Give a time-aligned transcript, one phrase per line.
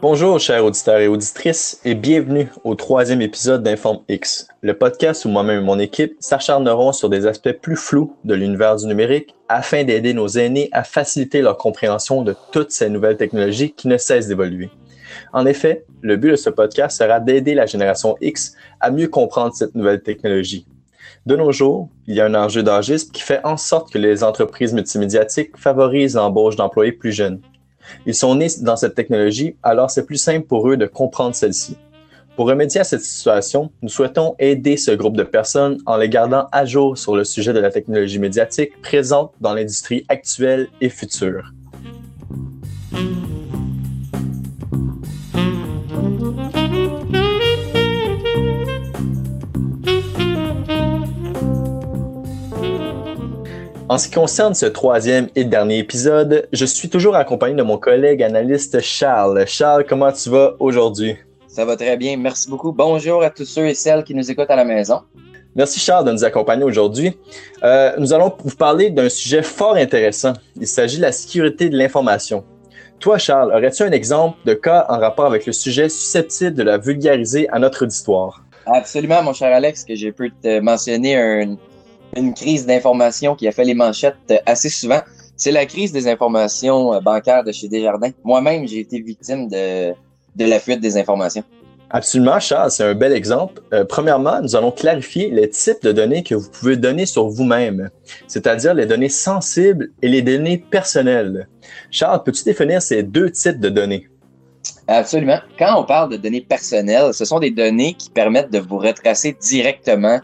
[0.00, 5.28] Bonjour, chers auditeurs et auditrices, et bienvenue au troisième épisode d'Informe X, le podcast où
[5.28, 9.82] moi-même et mon équipe s'acharneront sur des aspects plus flous de l'univers du numérique afin
[9.82, 14.28] d'aider nos aînés à faciliter leur compréhension de toutes ces nouvelles technologies qui ne cessent
[14.28, 14.70] d'évoluer.
[15.32, 19.52] En effet, le but de ce podcast sera d'aider la génération X à mieux comprendre
[19.52, 20.64] cette nouvelle technologie.
[21.26, 24.22] De nos jours, il y a un enjeu d'âgisme qui fait en sorte que les
[24.22, 27.40] entreprises multimédiatiques favorisent l'embauche d'employés plus jeunes.
[28.06, 31.76] Ils sont nés dans cette technologie, alors c'est plus simple pour eux de comprendre celle-ci.
[32.36, 36.46] Pour remédier à cette situation, nous souhaitons aider ce groupe de personnes en les gardant
[36.52, 41.52] à jour sur le sujet de la technologie médiatique présente dans l'industrie actuelle et future.
[53.90, 57.78] En ce qui concerne ce troisième et dernier épisode, je suis toujours accompagné de mon
[57.78, 59.46] collègue analyste Charles.
[59.46, 61.16] Charles, comment tu vas aujourd'hui?
[61.46, 62.70] Ça va très bien, merci beaucoup.
[62.70, 65.00] Bonjour à tous ceux et celles qui nous écoutent à la maison.
[65.56, 67.16] Merci Charles de nous accompagner aujourd'hui.
[67.62, 70.34] Euh, nous allons vous parler d'un sujet fort intéressant.
[70.60, 72.44] Il s'agit de la sécurité de l'information.
[73.00, 76.76] Toi, Charles, aurais-tu un exemple de cas en rapport avec le sujet susceptible de la
[76.76, 78.44] vulgariser à notre auditoire?
[78.66, 81.56] Absolument, mon cher Alex, que j'ai pu te mentionner un,
[82.16, 85.00] une crise d'information qui a fait les manchettes euh, assez souvent.
[85.36, 88.10] C'est la crise des informations euh, bancaires de chez Desjardins.
[88.24, 89.92] Moi-même, j'ai été victime de,
[90.36, 91.44] de la fuite des informations.
[91.90, 93.62] Absolument, Charles, c'est un bel exemple.
[93.72, 97.88] Euh, premièrement, nous allons clarifier les types de données que vous pouvez donner sur vous-même,
[98.26, 101.48] c'est-à-dire les données sensibles et les données personnelles.
[101.90, 104.06] Charles, peux-tu définir ces deux types de données?
[104.86, 105.38] Absolument.
[105.58, 109.36] Quand on parle de données personnelles, ce sont des données qui permettent de vous retracer
[109.40, 110.20] directement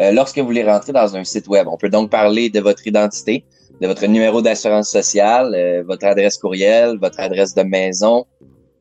[0.00, 1.66] euh, lorsque vous voulez rentrer dans un site web.
[1.68, 3.44] On peut donc parler de votre identité,
[3.80, 8.24] de votre numéro d'assurance sociale, euh, votre adresse courriel, votre adresse de maison,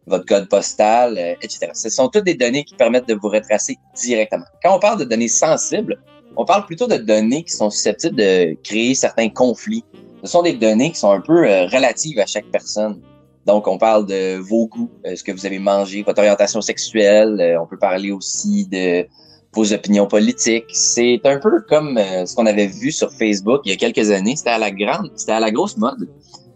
[0.05, 1.71] votre code postal, euh, etc.
[1.73, 4.45] Ce sont toutes des données qui permettent de vous retracer directement.
[4.63, 5.99] Quand on parle de données sensibles,
[6.35, 9.83] on parle plutôt de données qui sont susceptibles de créer certains conflits.
[10.23, 13.01] Ce sont des données qui sont un peu relatives à chaque personne.
[13.47, 17.57] Donc, on parle de vos goûts, ce que vous avez mangé, votre orientation sexuelle.
[17.59, 19.07] on peut parler aussi de
[19.53, 20.65] vos opinions politiques.
[20.71, 24.11] C'est un peu comme euh, ce qu'on avait vu sur Facebook il y a quelques
[24.11, 24.35] années.
[24.35, 26.07] C'était à la grande, c'était à la grosse mode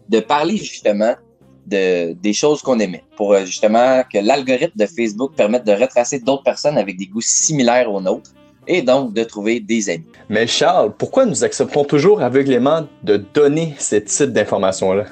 [0.08, 1.14] de parler justement
[1.66, 6.18] de des choses qu'on aimait pour euh, justement que l'algorithme de Facebook permette de retracer
[6.18, 8.32] d'autres personnes avec des goûts similaires aux nôtres
[8.66, 10.06] et donc de trouver des amis.
[10.28, 15.06] Mais Charles, pourquoi nous acceptons toujours aveuglément de donner ces types d'informations-là?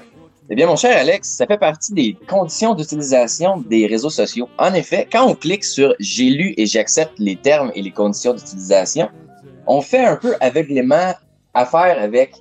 [0.52, 4.48] Eh bien, mon cher Alex, ça fait partie des conditions d'utilisation des réseaux sociaux.
[4.58, 8.34] En effet, quand on clique sur J'ai lu et j'accepte les termes et les conditions
[8.34, 9.08] d'utilisation,
[9.68, 11.14] on fait un peu aveuglément
[11.54, 12.34] affaire avec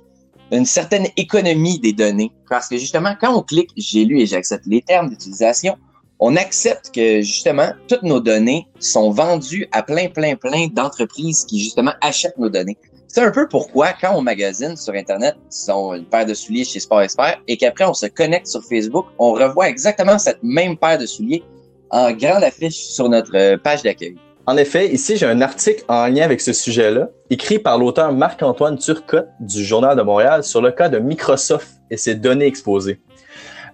[0.50, 2.32] une certaine économie des données.
[2.48, 5.76] Parce que justement, quand on clique J'ai lu et j'accepte les termes d'utilisation,
[6.18, 11.60] on accepte que justement toutes nos données sont vendues à plein, plein, plein d'entreprises qui
[11.60, 12.76] justement achètent nos données.
[13.12, 16.78] C'est un peu pourquoi, quand on magasine sur Internet, sont une paire de souliers chez
[16.78, 20.96] Sport Expert et qu'après on se connecte sur Facebook, on revoit exactement cette même paire
[20.96, 21.42] de souliers
[21.90, 24.14] en grande affiche sur notre euh, page d'accueil.
[24.46, 28.78] En effet, ici, j'ai un article en lien avec ce sujet-là, écrit par l'auteur Marc-Antoine
[28.78, 33.00] Turcotte du Journal de Montréal sur le cas de Microsoft et ses données exposées.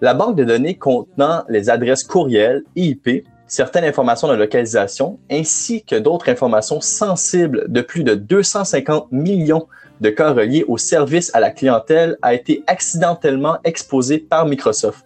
[0.01, 5.83] La banque de données contenant les adresses courriel et IP certaines informations de localisation ainsi
[5.83, 9.67] que d'autres informations sensibles de plus de 250 millions
[10.01, 15.05] de cas reliés au service à la clientèle a été accidentellement exposée par Microsoft.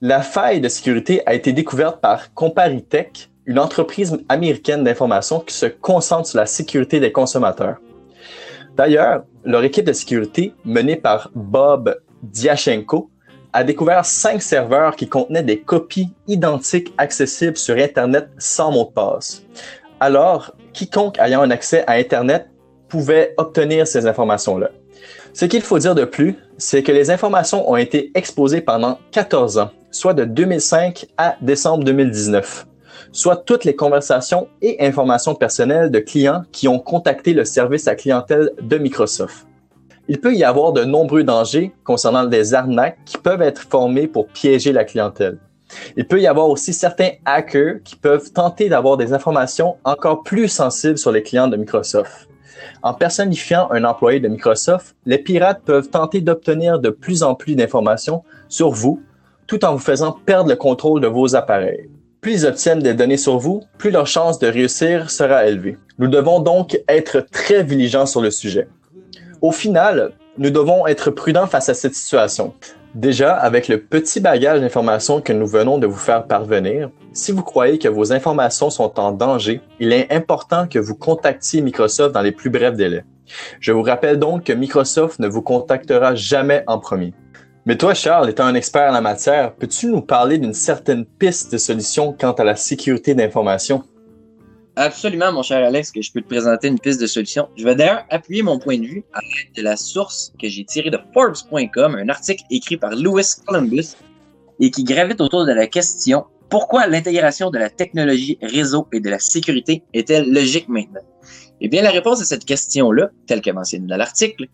[0.00, 5.66] La faille de sécurité a été découverte par Comparitech, une entreprise américaine d'information qui se
[5.66, 7.76] concentre sur la sécurité des consommateurs.
[8.76, 13.10] D'ailleurs, leur équipe de sécurité, menée par Bob Diachenko,
[13.56, 18.90] a découvert cinq serveurs qui contenaient des copies identiques accessibles sur Internet sans mot de
[18.90, 19.44] passe.
[19.98, 22.50] Alors, quiconque ayant un accès à Internet
[22.86, 24.68] pouvait obtenir ces informations-là.
[25.32, 29.56] Ce qu'il faut dire de plus, c'est que les informations ont été exposées pendant 14
[29.56, 32.66] ans, soit de 2005 à décembre 2019,
[33.10, 37.94] soit toutes les conversations et informations personnelles de clients qui ont contacté le service à
[37.94, 39.46] clientèle de Microsoft
[40.08, 44.28] il peut y avoir de nombreux dangers concernant des arnaques qui peuvent être formées pour
[44.28, 45.38] piéger la clientèle.
[45.96, 50.48] Il peut y avoir aussi certains hackers qui peuvent tenter d'avoir des informations encore plus
[50.48, 52.28] sensibles sur les clients de Microsoft.
[52.82, 57.56] En personnifiant un employé de Microsoft, les pirates peuvent tenter d'obtenir de plus en plus
[57.56, 59.02] d'informations sur vous,
[59.46, 61.90] tout en vous faisant perdre le contrôle de vos appareils.
[62.20, 65.78] Plus ils obtiennent des données sur vous, plus leur chance de réussir sera élevée.
[65.98, 68.68] Nous devons donc être très vigilants sur le sujet.
[69.42, 72.54] Au final, nous devons être prudents face à cette situation.
[72.94, 77.42] Déjà, avec le petit bagage d'informations que nous venons de vous faire parvenir, si vous
[77.42, 82.22] croyez que vos informations sont en danger, il est important que vous contactiez Microsoft dans
[82.22, 83.04] les plus brefs délais.
[83.60, 87.12] Je vous rappelle donc que Microsoft ne vous contactera jamais en premier.
[87.66, 91.52] Mais toi, Charles, étant un expert en la matière, peux-tu nous parler d'une certaine piste
[91.52, 93.82] de solution quant à la sécurité d'information?
[94.78, 97.48] Absolument, mon cher Alex, que je peux te présenter une piste de solution.
[97.56, 100.66] Je vais d'ailleurs appuyer mon point de vue à l'aide de la source que j'ai
[100.66, 103.94] tirée de Forbes.com, un article écrit par Louis Columbus
[104.60, 109.10] et qui gravite autour de la question pourquoi l'intégration de la technologie réseau et de
[109.10, 111.00] la sécurité est-elle logique maintenant?
[111.60, 114.46] Eh bien, la réponse à cette question-là, telle que mentionnée dans l'article,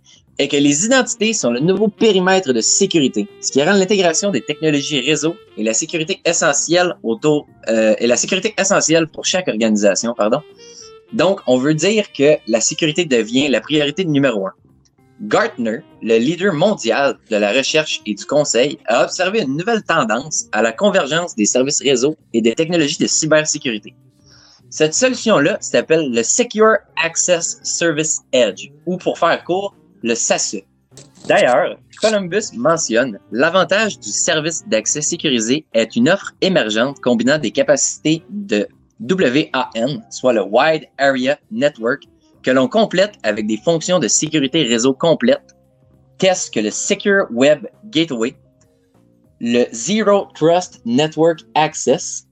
[0.42, 4.40] est que les identités sont le nouveau périmètre de sécurité, ce qui rend l'intégration des
[4.40, 6.94] technologies réseau et la sécurité essentielle
[7.68, 10.14] euh, pour chaque organisation.
[11.12, 14.52] Donc, on veut dire que la sécurité devient la priorité numéro un.
[15.20, 20.46] Gartner, le leader mondial de la recherche et du conseil, a observé une nouvelle tendance
[20.50, 23.94] à la convergence des services réseau et des technologies de cybersécurité.
[24.70, 30.62] Cette solution-là s'appelle le Secure Access Service Edge, ou pour faire court, le SASE.
[31.28, 38.22] D'ailleurs, Columbus mentionne l'avantage du service d'accès sécurisé est une offre émergente combinant des capacités
[38.28, 38.68] de
[39.00, 42.02] WAN, soit le Wide Area Network,
[42.42, 45.56] que l'on complète avec des fonctions de sécurité réseau complètes.
[46.18, 48.34] Qu'est-ce que le Secure Web Gateway,
[49.40, 52.26] le Zero Trust Network Access,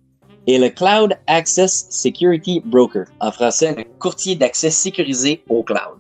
[0.47, 5.99] et le Cloud Access Security Broker, en français, le courtier d'accès sécurisé au cloud?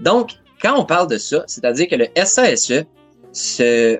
[0.00, 2.84] Donc, quand on parle de ça, c'est-à-dire que le SASE
[3.32, 3.98] se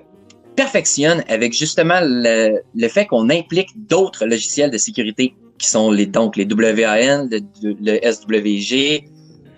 [0.55, 6.35] perfectionne avec justement le, fait qu'on implique d'autres logiciels de sécurité qui sont les, donc
[6.35, 9.05] les WAN, le, le SWG,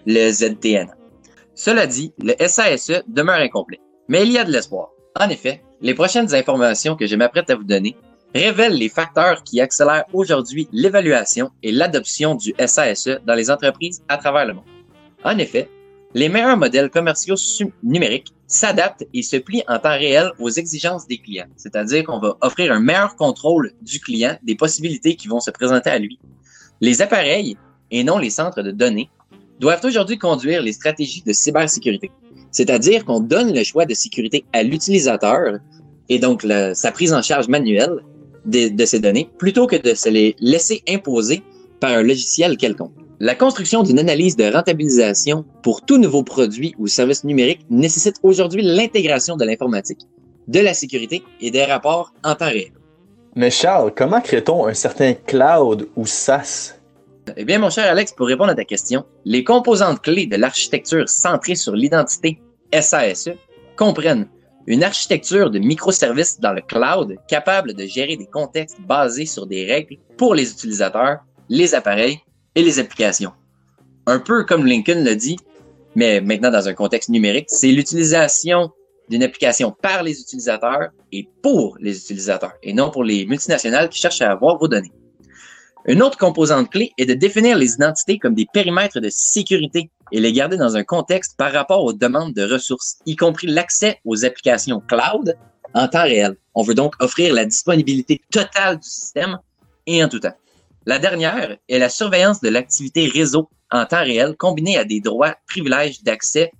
[0.05, 0.87] le ZTN.
[1.55, 4.89] Cela dit, le SASE demeure incomplet, mais il y a de l'espoir.
[5.19, 7.95] En effet, les prochaines informations que je m'apprête à vous donner
[8.33, 14.17] révèle les facteurs qui accélèrent aujourd'hui l'évaluation et l'adoption du SASE dans les entreprises à
[14.17, 14.63] travers le monde.
[15.23, 15.69] En effet,
[16.13, 17.35] les meilleurs modèles commerciaux
[17.81, 22.37] numériques s'adaptent et se plient en temps réel aux exigences des clients, c'est-à-dire qu'on va
[22.41, 26.19] offrir un meilleur contrôle du client des possibilités qui vont se présenter à lui.
[26.81, 27.57] Les appareils,
[27.89, 29.09] et non les centres de données,
[29.59, 32.11] doivent aujourd'hui conduire les stratégies de cybersécurité,
[32.51, 35.59] c'est-à-dire qu'on donne le choix de sécurité à l'utilisateur
[36.09, 38.03] et donc sa prise en charge manuelle
[38.45, 41.41] de, ces données plutôt que de se les laisser imposer
[41.79, 42.93] par un logiciel quelconque.
[43.19, 48.63] La construction d'une analyse de rentabilisation pour tout nouveau produit ou service numérique nécessite aujourd'hui
[48.63, 50.01] l'intégration de l'informatique,
[50.47, 52.71] de la sécurité et des rapports en temps réel.
[53.35, 56.75] Mais Charles, comment crée-t-on un certain cloud ou SaaS?
[57.37, 61.07] Eh bien, mon cher Alex, pour répondre à ta question, les composantes clés de l'architecture
[61.07, 62.41] centrée sur l'identité
[62.73, 63.31] SASE
[63.77, 64.27] comprennent
[64.65, 69.65] une architecture de microservices dans le cloud capable de gérer des contextes basés sur des
[69.65, 71.19] règles pour les utilisateurs,
[71.49, 72.19] les appareils
[72.55, 73.33] et les applications.
[74.05, 75.37] Un peu comme Lincoln l'a dit,
[75.95, 78.71] mais maintenant dans un contexte numérique, c'est l'utilisation
[79.09, 83.99] d'une application par les utilisateurs et pour les utilisateurs, et non pour les multinationales qui
[83.99, 84.91] cherchent à avoir vos données.
[85.85, 90.21] Une autre composante clé est de définir les identités comme des périmètres de sécurité et
[90.21, 94.23] les garder dans un contexte par rapport aux demandes de ressources, y compris l'accès aux
[94.23, 95.35] applications cloud
[95.73, 96.37] en temps réel.
[96.55, 99.37] On veut donc offrir la disponibilité totale du système
[99.85, 100.35] et en tout temps.
[100.85, 105.35] La dernière est la surveillance de l'activité réseau en temps réel combinée à des droits
[105.47, 106.51] privilèges d'accès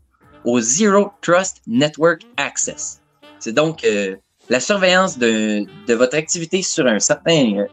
[0.45, 3.01] au Zero Trust Network Access.
[3.39, 4.15] C'est donc euh,
[4.49, 7.65] la surveillance de, votre activité sur un certain,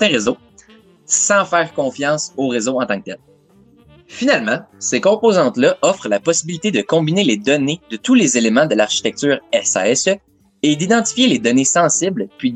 [0.00, 0.38] réseau
[1.04, 3.18] sans faire confiance au réseau en tant que tel.
[4.06, 8.74] Finalement, ces composantes-là offrent la possibilité de combiner les données de tous les éléments de
[8.74, 10.16] l'architecture SASE
[10.62, 12.52] et d'identifier les données sensibles, puis,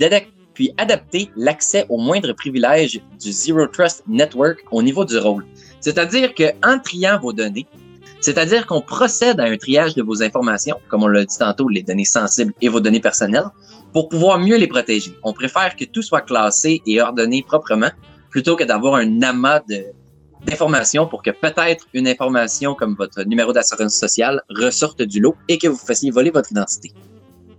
[0.55, 5.45] puis adapter l'accès aux moindres privilèges du Zero Trust Network au niveau du rôle.
[5.81, 7.67] C'est-à-dire qu'en triant vos données,
[8.21, 11.83] c'est-à-dire qu'on procède à un triage de vos informations, comme on l'a dit tantôt, les
[11.83, 13.51] données sensibles et vos données personnelles,
[13.93, 15.19] pour pouvoir mieux les protéger.
[15.25, 17.91] On préfère que tout soit classé et ordonné proprement
[18.31, 19.61] plutôt que d'avoir un amas
[20.47, 25.59] d'informations pour que peut-être une information comme votre numéro d'assurance sociale ressorte du lot et
[25.59, 26.93] que vous fassiez voler votre identité.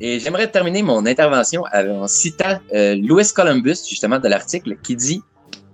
[0.06, 5.22] Et j'aimerais terminer mon intervention en citant euh, Louis Columbus, justement, de l'article, qui dit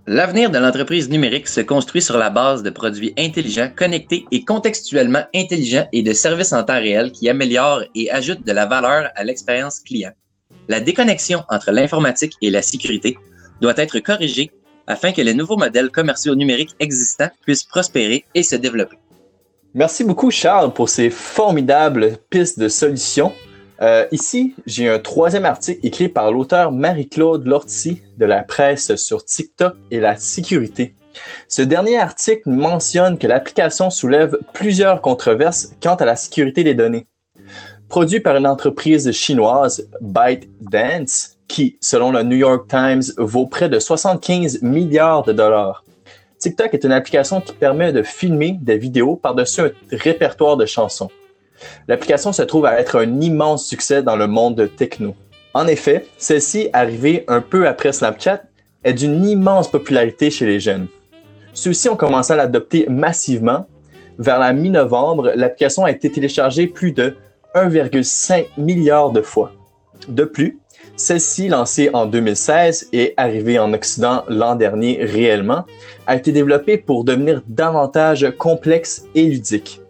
[0.06, 5.24] L'avenir de l'entreprise numérique se construit sur la base de produits intelligents, connectés et contextuellement
[5.34, 9.24] intelligents et de services en temps réel qui améliorent et ajoutent de la valeur à
[9.24, 10.12] l'expérience client.
[10.68, 13.18] La déconnexion entre l'informatique et la sécurité
[13.62, 14.52] doit être corrigée
[14.86, 18.98] afin que les nouveaux modèles commerciaux numériques existants puissent prospérer et se développer.
[19.74, 23.34] Merci beaucoup Charles pour ces formidables pistes de solutions.
[23.82, 29.24] Euh, ici, j'ai un troisième article écrit par l'auteur Marie-Claude Lortie de la presse sur
[29.24, 30.96] TikTok et la sécurité.
[31.48, 37.08] Ce dernier article mentionne que l'application soulève plusieurs controverses quant à la sécurité des données.
[37.88, 43.80] Produit par une entreprise chinoise, ByteDance, qui, selon le New York Times, vaut près de
[43.80, 45.84] 75 milliards de dollars.
[46.38, 51.10] TikTok est une application qui permet de filmer des vidéos par-dessus un répertoire de chansons.
[51.88, 55.16] L'application se trouve à être un immense succès dans le monde techno.
[55.54, 58.44] En effet, celle-ci, arrivée un peu après Snapchat,
[58.84, 60.88] est d'une immense popularité chez les jeunes.
[61.54, 63.66] Ceux-ci ont commencé à l'adopter massivement.
[64.18, 67.16] Vers la mi-novembre, l'application a été téléchargée plus de
[67.56, 69.52] 1,5 milliard de fois.
[70.08, 70.60] De plus,
[70.96, 75.66] celle-ci, lancée en 2016 et arrivée en Occident l'an dernier réellement,
[76.08, 79.82] a été développée pour devenir davantage complexe et ludique.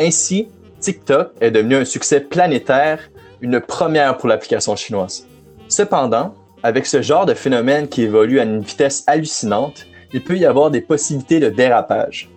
[0.00, 0.48] Ainsi,
[0.84, 2.98] TikTok est devenu un succès planétaire,
[3.40, 5.26] une première pour l'application chinoise.
[5.66, 10.44] Cependant, avec ce genre de phénomène qui évolue à une vitesse hallucinante, il peut y
[10.44, 12.28] avoir des possibilités de dérapage.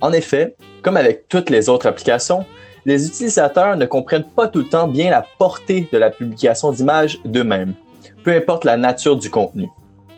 [0.00, 2.46] En effet, comme avec toutes les autres applications,
[2.86, 7.18] les utilisateurs ne comprennent pas tout le temps bien la portée de la publication d'images
[7.24, 7.74] d'eux-mêmes,
[8.22, 9.68] peu importe la nature du contenu.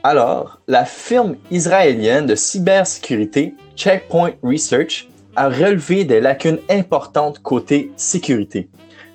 [0.02, 8.68] Alors, la firme israélienne de cybersécurité Checkpoint Research a relevé des lacunes importantes côté sécurité.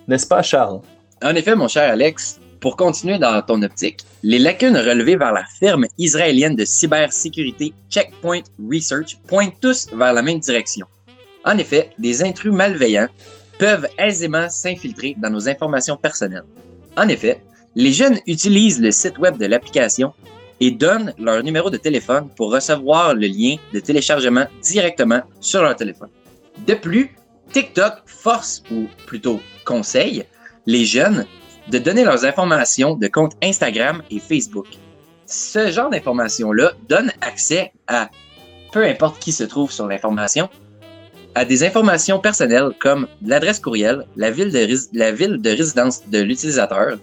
[0.07, 0.81] N'est-ce pas, Charles?
[1.23, 5.45] En effet, mon cher Alex, pour continuer dans ton optique, les lacunes relevées vers la
[5.59, 8.41] firme israélienne de cybersécurité Checkpoint
[8.71, 10.87] Research pointent tous vers la même direction.
[11.45, 13.07] En effet, des intrus malveillants
[13.59, 16.43] peuvent aisément s'infiltrer dans nos informations personnelles.
[16.97, 17.41] En effet,
[17.75, 20.13] les jeunes utilisent le site web de l'application
[20.59, 25.75] et donnent leur numéro de téléphone pour recevoir le lien de téléchargement directement sur leur
[25.75, 26.09] téléphone.
[26.65, 27.15] De plus,
[27.51, 30.23] TikTok force, ou plutôt conseille,
[30.65, 31.25] les jeunes
[31.69, 34.67] de donner leurs informations de compte Instagram et Facebook.
[35.25, 38.09] Ce genre d'informations-là donne accès à
[38.75, 40.49] peu importe qui se trouve sur l'information,
[41.33, 46.19] à des informations personnelles comme l'adresse courriel, la ville de, la ville de résidence de
[46.19, 46.97] l'utilisateur,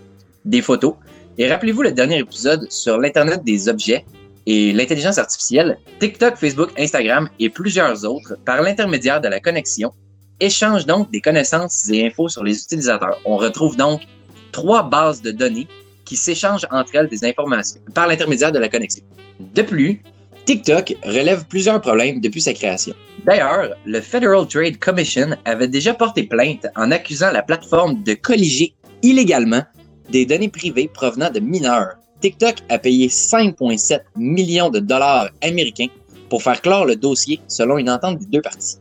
[0.44, 0.94] des photos,
[1.38, 4.04] et rappelez-vous le dernier épisode sur l'Internet des objets
[4.46, 9.92] et l'intelligence artificielle, TikTok, Facebook, Instagram et plusieurs autres, par l'intermédiaire de la connexion,
[10.40, 13.18] échangent donc des connaissances et infos sur les utilisateurs.
[13.24, 14.02] On retrouve donc
[14.50, 15.68] trois bases de données
[16.04, 19.04] qui s'échangent entre elles des informations par l'intermédiaire de la connexion.
[19.40, 20.02] De plus,
[20.44, 22.94] TikTok relève plusieurs problèmes depuis sa création.
[23.24, 28.74] D'ailleurs, le Federal Trade Commission avait déjà porté plainte en accusant la plateforme de colliger
[29.02, 29.62] illégalement
[30.10, 31.96] des données privées provenant de mineurs.
[32.20, 35.88] TikTok a payé 5,7 millions de dollars américains
[36.30, 38.76] pour faire clore le dossier selon une entente des deux parties.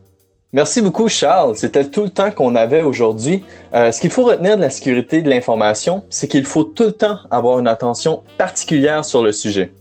[0.54, 1.56] Merci beaucoup, Charles.
[1.56, 3.42] C'était tout le temps qu'on avait aujourd'hui.
[3.74, 6.92] Euh, ce qu'il faut retenir de la sécurité de l'information, c'est qu'il faut tout le
[6.92, 9.72] temps avoir une attention particulière sur le sujet.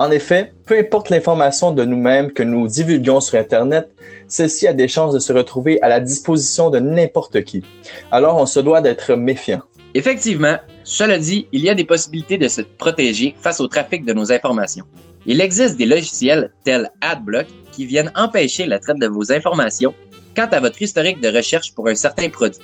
[0.00, 3.90] En effet, peu importe l'information de nous-mêmes que nous divulguons sur Internet,
[4.26, 7.64] celle-ci a des chances de se retrouver à la disposition de n'importe qui.
[8.10, 9.62] Alors, on se doit d'être méfiant.
[9.94, 14.12] Effectivement, cela dit, il y a des possibilités de se protéger face au trafic de
[14.12, 14.84] nos informations.
[15.26, 19.94] Il existe des logiciels tels AdBlock qui viennent empêcher la traite de vos informations
[20.34, 22.60] quant à votre historique de recherche pour un certain produit.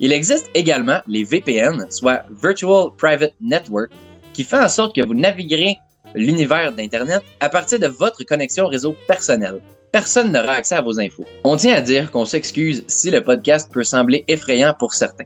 [0.00, 3.90] Il existe également les VPN, soit Virtual Private Network,
[4.32, 5.76] qui fait en sorte que vous naviguerez
[6.14, 9.60] l'univers d'Internet à partir de votre connexion réseau personnel.
[9.90, 11.24] Personne n'aura accès à vos infos.
[11.44, 15.24] On tient à dire qu'on s'excuse si le podcast peut sembler effrayant pour certains.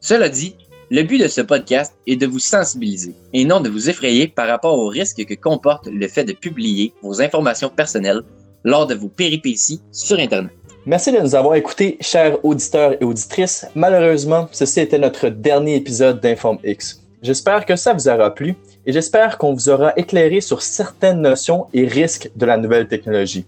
[0.00, 0.56] Cela dit,
[0.90, 4.48] le but de ce podcast est de vous sensibiliser et non de vous effrayer par
[4.48, 8.22] rapport aux risques que comporte le fait de publier vos informations personnelles
[8.64, 10.52] lors de vos péripéties sur Internet.
[10.86, 13.66] Merci de nous avoir écoutés, chers auditeurs et auditrices.
[13.74, 17.02] Malheureusement, ceci était notre dernier épisode d'Inform X.
[17.20, 18.54] J'espère que ça vous aura plu
[18.86, 23.44] et j'espère qu'on vous aura éclairé sur certaines notions et risques de la nouvelle technologie.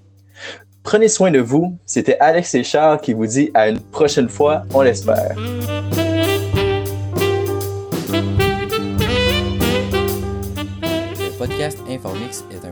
[0.82, 1.78] Prenez soin de vous.
[1.86, 5.36] C'était Alex et Charles qui vous dit à une prochaine fois, on l'espère.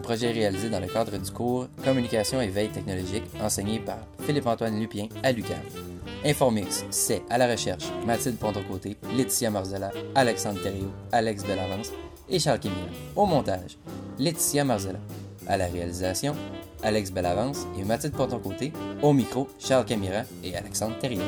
[0.08, 5.06] Projet réalisé dans le cadre du cours Communication et veille technologique enseigné par Philippe-Antoine Lupien
[5.22, 5.58] à l'UQAM.
[6.24, 11.92] Informix, c'est à la recherche Mathilde Pontocoté, Laetitia Marzella, Alexandre Thériault, Alex Bellavance
[12.26, 12.78] et Charles Kémia.
[13.16, 13.76] Au montage,
[14.18, 14.98] Laetitia Marzella.
[15.46, 16.34] À la réalisation,
[16.82, 18.72] Alex Bellavance et Mathilde Pontocoté.
[19.02, 21.20] Au micro, Charles Camira et Alexandre Thériault.